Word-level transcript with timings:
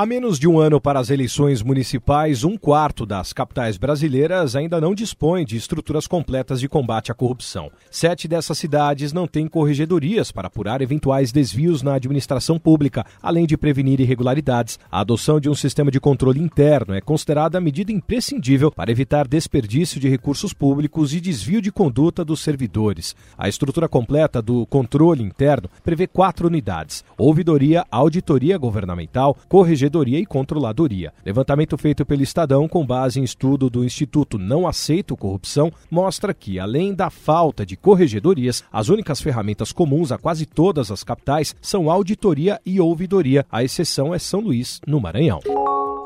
A 0.00 0.06
menos 0.06 0.38
de 0.38 0.48
um 0.48 0.58
ano 0.58 0.80
para 0.80 0.98
as 0.98 1.10
eleições 1.10 1.62
municipais, 1.62 2.42
um 2.42 2.56
quarto 2.56 3.04
das 3.04 3.34
capitais 3.34 3.76
brasileiras 3.76 4.56
ainda 4.56 4.80
não 4.80 4.94
dispõe 4.94 5.44
de 5.44 5.58
estruturas 5.58 6.06
completas 6.06 6.58
de 6.58 6.70
combate 6.70 7.12
à 7.12 7.14
corrupção. 7.14 7.70
Sete 7.90 8.26
dessas 8.26 8.56
cidades 8.56 9.12
não 9.12 9.26
têm 9.26 9.46
corregedorias 9.46 10.32
para 10.32 10.46
apurar 10.46 10.80
eventuais 10.80 11.32
desvios 11.32 11.82
na 11.82 11.96
administração 11.96 12.58
pública, 12.58 13.04
além 13.22 13.46
de 13.46 13.58
prevenir 13.58 14.00
irregularidades. 14.00 14.78
A 14.90 15.00
adoção 15.00 15.38
de 15.38 15.50
um 15.50 15.54
sistema 15.54 15.90
de 15.90 16.00
controle 16.00 16.40
interno 16.40 16.94
é 16.94 17.02
considerada 17.02 17.58
a 17.58 17.60
medida 17.60 17.92
imprescindível 17.92 18.70
para 18.70 18.90
evitar 18.90 19.28
desperdício 19.28 20.00
de 20.00 20.08
recursos 20.08 20.54
públicos 20.54 21.12
e 21.12 21.20
desvio 21.20 21.60
de 21.60 21.70
conduta 21.70 22.24
dos 22.24 22.40
servidores. 22.40 23.14
A 23.36 23.50
estrutura 23.50 23.86
completa 23.86 24.40
do 24.40 24.64
controle 24.64 25.22
interno 25.22 25.68
prevê 25.84 26.06
quatro 26.06 26.46
unidades: 26.46 27.04
ouvidoria, 27.18 27.84
auditoria 27.90 28.56
governamental, 28.56 29.36
corregedoria 29.46 29.89
Corregedoria 29.90 30.18
e 30.20 30.26
Controladoria. 30.26 31.12
Levantamento 31.26 31.76
feito 31.76 32.06
pelo 32.06 32.22
Estadão 32.22 32.68
com 32.68 32.86
base 32.86 33.18
em 33.18 33.24
estudo 33.24 33.68
do 33.68 33.84
Instituto 33.84 34.38
Não 34.38 34.66
Aceito 34.66 35.16
Corrupção 35.16 35.72
mostra 35.90 36.32
que, 36.32 36.58
além 36.60 36.94
da 36.94 37.10
falta 37.10 37.66
de 37.66 37.76
corregedorias, 37.76 38.62
as 38.72 38.88
únicas 38.88 39.20
ferramentas 39.20 39.72
comuns 39.72 40.12
a 40.12 40.18
quase 40.18 40.46
todas 40.46 40.90
as 40.90 41.02
capitais 41.02 41.54
são 41.60 41.90
auditoria 41.90 42.60
e 42.64 42.80
ouvidoria. 42.80 43.44
A 43.50 43.64
exceção 43.64 44.14
é 44.14 44.18
São 44.18 44.40
Luís, 44.40 44.80
no 44.86 45.00
Maranhão. 45.00 45.40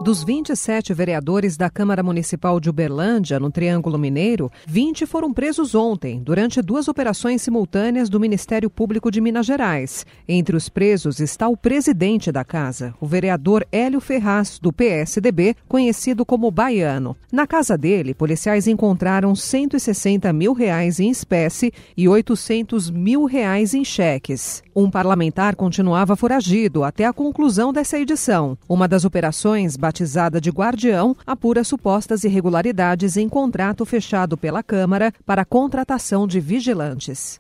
Dos 0.03 0.23
27 0.23 0.93
vereadores 0.93 1.57
da 1.57 1.71
Câmara 1.71 2.03
Municipal 2.03 2.59
de 2.59 2.69
Uberlândia, 2.69 3.39
no 3.39 3.51
Triângulo 3.51 3.97
Mineiro, 3.97 4.51
20 4.67 5.07
foram 5.07 5.33
presos 5.33 5.75
ontem, 5.75 6.21
durante 6.21 6.61
duas 6.61 6.89
operações 6.89 7.41
simultâneas 7.41 8.11
do 8.11 8.21
Ministério 8.21 8.69
Público 8.69 9.11
de 9.11 9.21
Minas 9.21 9.47
Gerais. 9.47 10.05
Entre 10.29 10.57
os 10.57 10.69
presos 10.69 11.21
está 11.21 11.49
o 11.49 11.57
presidente 11.57 12.31
da 12.33 12.45
casa, 12.45 12.93
o 13.01 13.07
vereador 13.07 13.65
Hélio 13.71 14.01
Ferraz, 14.01 14.59
do 14.59 14.73
PSDB, 14.73 15.57
conhecido 15.67 16.27
como 16.27 16.51
Baiano. 16.51 17.17
Na 17.33 17.47
casa 17.47 17.79
dele, 17.79 18.15
policiais 18.15 18.67
encontraram 18.67 19.35
160 19.35 20.31
mil 20.33 20.53
reais 20.53 21.01
em 21.01 21.09
espécie 21.09 21.73
e 21.97 22.09
800 22.09 22.91
mil 22.91 23.25
reais 23.25 23.73
em 23.73 23.85
cheques. 23.85 24.63
Um 24.77 24.91
parlamentar 24.91 25.55
continuava 25.55 26.17
foragido 26.17 26.83
até 26.83 27.07
a 27.07 27.13
conclusão 27.13 27.73
dessa 27.73 27.99
edição. 27.99 28.59
Uma 28.69 28.89
das 28.89 29.05
operações 29.05 29.77
batizada 29.85 30.41
de 30.41 30.49
Guardião, 30.49 31.15
apura 31.27 31.63
supostas 31.63 32.25
irregularidades 32.25 33.19
em 33.19 33.29
contrato 33.29 33.85
fechado 33.85 34.35
pela 34.35 34.63
Câmara 34.63 35.13
para 35.27 35.43
a 35.43 35.45
contratação 35.45 36.27
de 36.27 36.41
vigilantes. 36.41 37.37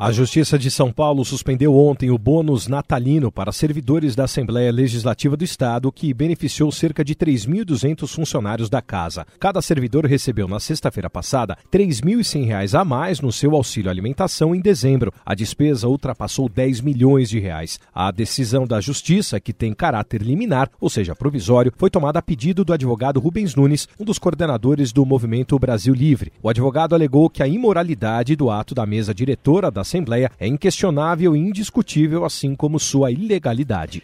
A 0.00 0.10
Justiça 0.10 0.58
de 0.58 0.68
São 0.68 0.90
Paulo 0.90 1.24
suspendeu 1.24 1.76
ontem 1.76 2.10
o 2.10 2.18
bônus 2.18 2.66
natalino 2.66 3.30
para 3.30 3.52
servidores 3.52 4.16
da 4.16 4.24
Assembleia 4.24 4.72
Legislativa 4.72 5.36
do 5.36 5.44
Estado, 5.44 5.92
que 5.92 6.12
beneficiou 6.12 6.72
cerca 6.72 7.04
de 7.04 7.14
3.200 7.14 8.08
funcionários 8.08 8.68
da 8.68 8.82
casa. 8.82 9.24
Cada 9.38 9.62
servidor 9.62 10.04
recebeu 10.04 10.48
na 10.48 10.58
sexta-feira 10.58 11.08
passada 11.08 11.56
R$ 11.72 11.78
3.100 11.78 12.74
a 12.74 12.84
mais 12.84 13.20
no 13.20 13.30
seu 13.30 13.54
auxílio 13.54 13.90
alimentação 13.90 14.54
em 14.54 14.60
dezembro. 14.60 15.12
A 15.24 15.36
despesa 15.36 15.86
ultrapassou 15.86 16.48
10 16.48 16.80
milhões 16.80 17.28
de 17.30 17.38
reais. 17.38 17.78
A 17.94 18.10
decisão 18.10 18.66
da 18.66 18.80
Justiça, 18.80 19.38
que 19.38 19.52
tem 19.52 19.72
caráter 19.72 20.20
liminar, 20.20 20.68
ou 20.80 20.90
seja, 20.90 21.14
provisório, 21.14 21.72
foi 21.76 21.90
tomada 21.90 22.18
a 22.18 22.22
pedido 22.22 22.64
do 22.64 22.72
advogado 22.72 23.20
Rubens 23.20 23.54
Nunes, 23.54 23.88
um 24.00 24.04
dos 24.04 24.18
coordenadores 24.18 24.92
do 24.92 25.06
movimento 25.06 25.56
Brasil 25.60 25.94
Livre. 25.94 26.32
O 26.42 26.48
advogado 26.48 26.94
alegou 26.94 27.30
que 27.30 27.42
a 27.42 27.46
imoralidade 27.46 28.34
do 28.34 28.50
ato 28.50 28.74
da 28.74 28.84
mesa 28.84 29.14
diretora 29.14 29.70
da 29.70 29.84
Assembleia 29.92 30.30
é 30.40 30.46
inquestionável 30.46 31.36
e 31.36 31.38
indiscutível, 31.38 32.24
assim 32.24 32.54
como 32.54 32.80
sua 32.80 33.10
ilegalidade. 33.10 34.00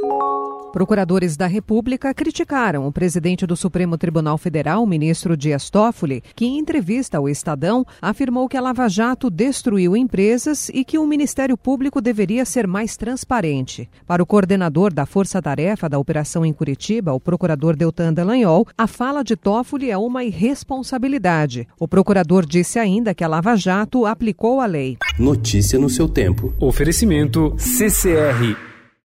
Procuradores 0.73 1.35
da 1.35 1.47
República 1.47 2.13
criticaram 2.13 2.87
o 2.87 2.93
presidente 2.93 3.47
do 3.47 3.57
Supremo 3.57 3.97
Tribunal 3.97 4.37
Federal, 4.37 4.85
ministro 4.87 5.35
Dias 5.35 5.71
Toffoli, 5.71 6.23
que 6.37 6.45
em 6.45 6.59
entrevista 6.59 7.17
ao 7.17 7.29
Estadão 7.29 7.87
afirmou 8.03 8.49
que 8.49 8.57
a 8.57 8.61
Lava 8.61 8.87
Jato 8.87 9.31
destruiu 9.31 9.97
empresas 9.97 10.69
e 10.69 10.85
que 10.85 10.99
o 10.99 11.07
Ministério 11.07 11.57
Público 11.57 12.03
deveria 12.03 12.45
ser 12.45 12.67
mais 12.67 12.99
transparente. 12.99 13.89
Para 14.07 14.23
o 14.23 14.27
coordenador 14.27 14.93
da 14.93 15.07
Força 15.07 15.41
Tarefa 15.41 15.89
da 15.89 15.99
operação 15.99 16.45
em 16.45 16.53
Curitiba, 16.53 17.15
o 17.15 17.21
procurador 17.21 17.75
Deltan 17.75 18.13
Dallagnol, 18.13 18.67
a 18.77 18.87
fala 18.87 19.25
de 19.25 19.37
Toffoli 19.37 19.91
é 19.91 19.97
uma 19.97 20.23
irresponsabilidade. 20.23 21.67
O 21.81 21.89
procurador 21.89 22.45
disse 22.45 22.79
ainda 22.79 23.15
que 23.15 23.25
a 23.25 23.29
Lava 23.29 23.57
Jato 23.57 24.05
aplicou 24.05 24.61
a 24.61 24.67
lei. 24.67 24.99
Notícia 25.19 25.79
no 25.79 25.89
seu 25.89 26.09
tempo. 26.09 26.53
Oferecimento 26.61 27.55
CCR 27.57 28.68